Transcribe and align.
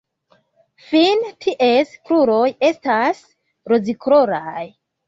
Fine 0.85 1.29
ties 1.47 1.93
kruroj 2.09 2.41
estas 2.71 3.25
rozkoloraj. 3.75 4.69